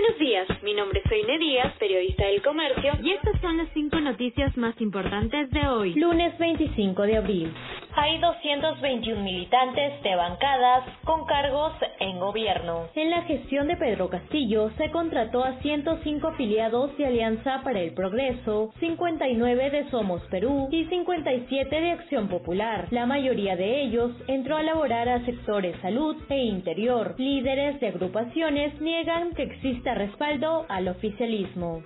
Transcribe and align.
Buenos 0.00 0.18
días, 0.18 0.62
mi 0.62 0.72
nombre 0.72 1.02
es 1.04 1.10
Soine 1.10 1.38
Díaz, 1.38 1.74
periodista 1.78 2.24
del 2.24 2.40
Comercio, 2.40 2.92
y 3.02 3.10
estas 3.10 3.38
son 3.42 3.58
las 3.58 3.68
cinco 3.74 4.00
noticias 4.00 4.56
más 4.56 4.80
importantes 4.80 5.50
de 5.50 5.68
hoy, 5.68 5.92
lunes 5.92 6.38
25 6.38 7.02
de 7.02 7.16
abril. 7.18 7.54
Hay 7.92 8.18
221 8.18 9.20
militantes 9.22 10.02
de 10.02 10.14
bancadas 10.14 10.84
con 11.04 11.26
cargos 11.26 11.72
en 11.98 12.18
gobierno. 12.18 12.88
En 12.94 13.10
la 13.10 13.22
gestión 13.22 13.66
de 13.66 13.76
Pedro 13.76 14.08
Castillo 14.08 14.70
se 14.78 14.90
contrató 14.90 15.44
a 15.44 15.60
105 15.60 16.28
afiliados 16.28 16.96
de 16.96 17.06
Alianza 17.06 17.60
para 17.62 17.80
el 17.80 17.92
Progreso, 17.92 18.72
59 18.80 19.70
de 19.70 19.90
Somos 19.90 20.22
Perú 20.30 20.68
y 20.70 20.84
57 20.86 21.80
de 21.80 21.90
Acción 21.90 22.28
Popular. 22.28 22.86
La 22.90 23.06
mayoría 23.06 23.56
de 23.56 23.82
ellos 23.82 24.12
entró 24.28 24.56
a 24.56 24.62
laborar 24.62 25.08
a 25.08 25.24
sectores 25.26 25.76
salud 25.82 26.16
e 26.30 26.38
interior. 26.38 27.16
Líderes 27.18 27.80
de 27.80 27.88
agrupaciones 27.88 28.80
niegan 28.80 29.34
que 29.34 29.42
exista 29.42 29.89
respaldo 29.94 30.66
al 30.68 30.88
oficialismo 30.88 31.82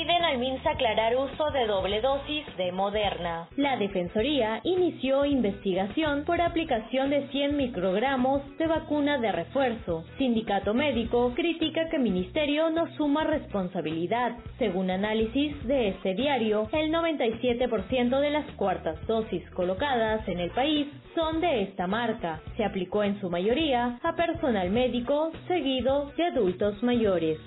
piden 0.00 0.24
al 0.24 0.38
MINSA 0.38 0.70
aclarar 0.70 1.14
uso 1.14 1.50
de 1.50 1.66
doble 1.66 2.00
dosis 2.00 2.46
de 2.56 2.72
Moderna. 2.72 3.48
La 3.56 3.76
Defensoría 3.76 4.60
inició 4.64 5.26
investigación 5.26 6.24
por 6.24 6.40
aplicación 6.40 7.10
de 7.10 7.28
100 7.28 7.54
microgramos 7.54 8.40
de 8.56 8.66
vacuna 8.66 9.18
de 9.18 9.30
refuerzo. 9.30 10.04
Sindicato 10.16 10.72
médico 10.72 11.34
critica 11.34 11.90
que 11.90 11.98
Ministerio 11.98 12.70
no 12.70 12.86
suma 12.96 13.24
responsabilidad. 13.24 14.38
Según 14.58 14.90
análisis 14.90 15.52
de 15.66 15.88
este 15.88 16.14
diario, 16.14 16.66
el 16.72 16.90
97% 16.90 18.20
de 18.20 18.30
las 18.30 18.46
cuartas 18.52 19.06
dosis 19.06 19.42
colocadas 19.50 20.26
en 20.28 20.40
el 20.40 20.50
país 20.52 20.88
son 21.14 21.42
de 21.42 21.62
esta 21.64 21.86
marca. 21.86 22.40
Se 22.56 22.64
aplicó 22.64 23.04
en 23.04 23.20
su 23.20 23.28
mayoría 23.28 23.98
a 24.02 24.16
personal 24.16 24.70
médico 24.70 25.30
seguido 25.46 26.10
de 26.16 26.24
adultos 26.24 26.82
mayores. 26.82 27.38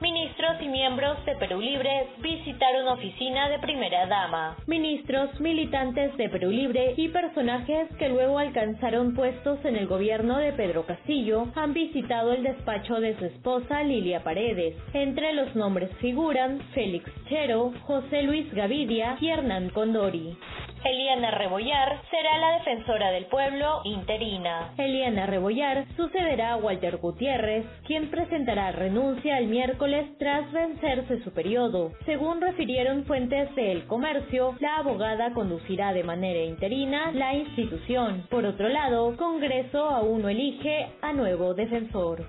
Ministros 0.00 0.60
y 0.60 0.68
miembros 0.68 1.24
de 1.24 1.36
Perú 1.36 1.60
Libre 1.60 2.08
visitaron 2.18 2.88
oficina 2.88 3.48
de 3.48 3.58
primera 3.58 4.06
dama. 4.06 4.56
Ministros, 4.66 5.40
militantes 5.40 6.16
de 6.16 6.28
Perú 6.28 6.50
Libre 6.50 6.94
y 6.96 7.08
personajes 7.08 7.88
que 7.98 8.08
luego 8.08 8.38
alcanzaron 8.38 9.14
puestos 9.14 9.64
en 9.64 9.76
el 9.76 9.86
gobierno 9.86 10.38
de 10.38 10.52
Pedro 10.52 10.84
Castillo 10.84 11.46
han 11.54 11.72
visitado 11.72 12.32
el 12.32 12.42
despacho 12.42 13.00
de 13.00 13.16
su 13.18 13.24
esposa 13.24 13.82
Lilia 13.82 14.22
Paredes. 14.24 14.76
Entre 14.92 15.32
los 15.32 15.54
nombres 15.54 15.90
figuran 16.00 16.60
Félix 16.74 17.10
Chero, 17.28 17.72
José 17.82 18.22
Luis 18.22 18.52
Gavidia 18.52 19.16
y 19.20 19.28
Hernán 19.28 19.70
Condori. 19.70 20.36
Eliana 20.84 21.30
Rebollar 21.30 22.02
será 22.10 22.36
la 22.36 22.58
defensora 22.58 23.10
del 23.10 23.24
pueblo 23.26 23.80
interina. 23.84 24.74
Eliana 24.76 25.24
Rebollar 25.24 25.86
sucederá 25.96 26.52
a 26.52 26.56
Walter 26.58 26.98
Gutiérrez, 26.98 27.64
quien 27.86 28.10
presentará 28.10 28.70
renuncia 28.70 29.38
el 29.38 29.46
miércoles 29.46 30.06
tras 30.18 30.52
vencerse 30.52 31.22
su 31.24 31.32
periodo. 31.32 31.92
Según 32.04 32.42
refirieron 32.42 33.04
fuentes 33.06 33.54
del 33.54 33.86
comercio, 33.86 34.56
la 34.60 34.76
abogada 34.76 35.32
conducirá 35.32 35.94
de 35.94 36.04
manera 36.04 36.40
interina 36.40 37.12
la 37.12 37.32
institución. 37.34 38.26
Por 38.28 38.44
otro 38.44 38.68
lado, 38.68 39.16
Congreso 39.16 39.88
aún 39.88 40.20
no 40.20 40.28
elige 40.28 40.88
a 41.00 41.14
nuevo 41.14 41.54
defensor. 41.54 42.26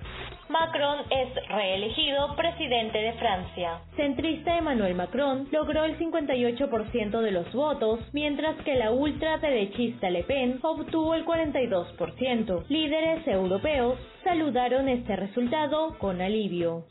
Macron 0.50 1.00
es 1.10 1.48
reelegido 1.50 2.36
presidente 2.36 3.00
de 3.00 3.14
Francia. 3.14 3.80
Centrista 3.96 4.56
Emmanuel 4.56 4.94
Macron 4.94 5.48
logró 5.52 5.84
el 5.86 5.98
58% 5.98 7.20
de 7.22 7.32
los 7.32 7.52
votos, 7.52 8.00
mientras 8.14 8.56
que 8.58 8.76
la 8.76 8.92
ultraderechista 8.92 10.10
Le 10.12 10.24
Pen 10.24 10.60
obtuvo 10.62 11.16
el 11.16 11.26
42%. 11.26 12.66
Líderes 12.70 13.28
europeos 13.28 13.98
saludaron 14.24 14.88
este 14.88 15.16
resultado 15.16 15.98
con 15.98 16.22
alivio. 16.22 16.86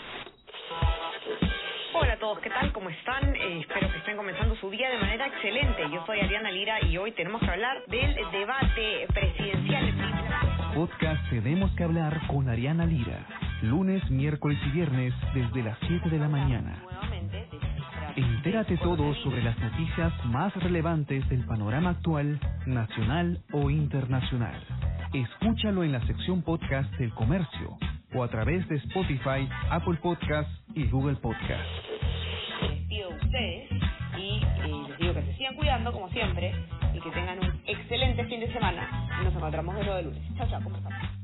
Hola 1.95 2.15
a 2.15 2.19
todos, 2.19 2.41
¿qué 2.41 2.51
tal? 2.51 2.73
¿Cómo 2.73 2.91
están? 2.91 3.37
Eh, 3.37 3.61
espero 3.61 3.89
que 3.89 3.99
estén 3.99 4.17
comenzando 4.17 4.57
su 4.57 4.69
día 4.69 4.91
de 4.91 4.99
manera 4.99 5.29
excelente. 5.29 5.83
Yo 5.93 6.05
soy 6.07 6.19
Ariana 6.19 6.51
Lira 6.51 6.85
y 6.87 6.99
hoy 6.99 7.13
tenemos 7.13 7.41
que 7.41 7.51
hablar 7.51 7.85
del 7.87 8.17
debate 8.33 9.07
presidencial. 9.15 9.95
Podcast 10.75 11.31
Tenemos 11.31 11.71
que 11.77 11.85
hablar 11.85 12.21
con 12.27 12.49
Ariana 12.49 12.85
Lira 12.85 13.44
lunes, 13.63 14.09
miércoles 14.11 14.59
y 14.67 14.71
viernes 14.71 15.15
desde 15.35 15.63
las 15.63 15.79
7 15.87 16.11
de 16.11 16.19
la 16.19 16.29
mañana. 16.29 16.83
Entérate 18.17 18.77
todo 18.77 19.15
sobre 19.17 19.43
las 19.43 19.59
noticias 19.59 20.13
más 20.27 20.55
relevantes 20.63 21.29
del 21.29 21.45
panorama 21.47 21.91
actual, 21.91 22.39
nacional 22.67 23.43
o 23.53 23.71
internacional. 23.71 24.61
Escúchalo 25.13 25.83
en 25.83 25.93
la 25.93 26.07
sección 26.07 26.43
podcast 26.43 26.93
del 26.95 27.13
comercio 27.15 27.77
o 28.15 28.23
a 28.23 28.29
través 28.29 28.69
de 28.69 28.77
Spotify, 28.77 29.49
Apple 29.71 29.99
Podcast 30.01 30.49
y 30.75 30.87
Google 30.89 31.17
Podcast. 31.17 31.65
Les 32.63 32.87
pido 32.87 33.11
a 33.11 33.15
ustedes 33.17 33.71
y 34.17 34.41
eh, 34.41 34.89
les 34.89 34.99
digo 34.99 35.15
que 35.15 35.23
se 35.23 35.37
sigan 35.37 35.57
cuidando 35.57 35.93
como 35.93 36.09
siempre 36.11 36.53
y 36.95 37.01
que 37.01 37.11
tengan 37.11 37.39
un 37.41 37.61
excelente 37.67 38.25
fin 38.27 38.41
de 38.41 38.53
semana. 38.53 39.09
Nos 39.25 39.35
encontramos 39.35 39.75
de 39.75 39.83
nuevo 39.83 39.97
de 39.97 40.03
lunes. 40.05 40.23
Chao, 40.37 40.49
chao, 40.49 40.61
¿cómo 40.63 40.77
estamos? 40.77 41.24